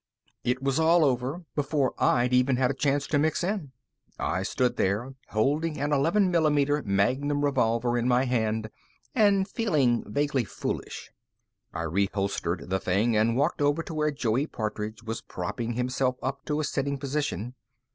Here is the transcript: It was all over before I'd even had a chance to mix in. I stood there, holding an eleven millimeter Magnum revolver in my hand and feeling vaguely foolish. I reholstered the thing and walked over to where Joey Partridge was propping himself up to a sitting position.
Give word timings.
It 0.43 0.63
was 0.63 0.79
all 0.79 1.05
over 1.05 1.43
before 1.53 1.93
I'd 1.99 2.33
even 2.33 2.55
had 2.55 2.71
a 2.71 2.73
chance 2.73 3.05
to 3.05 3.19
mix 3.19 3.43
in. 3.43 3.71
I 4.17 4.41
stood 4.41 4.75
there, 4.75 5.13
holding 5.29 5.79
an 5.79 5.93
eleven 5.93 6.31
millimeter 6.31 6.81
Magnum 6.83 7.45
revolver 7.45 7.95
in 7.99 8.07
my 8.07 8.25
hand 8.25 8.71
and 9.13 9.47
feeling 9.47 10.03
vaguely 10.11 10.43
foolish. 10.43 11.11
I 11.71 11.83
reholstered 11.83 12.69
the 12.71 12.79
thing 12.79 13.15
and 13.15 13.37
walked 13.37 13.61
over 13.61 13.83
to 13.83 13.93
where 13.93 14.09
Joey 14.09 14.47
Partridge 14.47 15.03
was 15.03 15.21
propping 15.21 15.73
himself 15.73 16.15
up 16.23 16.45
to 16.45 16.59
a 16.59 16.63
sitting 16.63 16.97
position. 16.97 17.53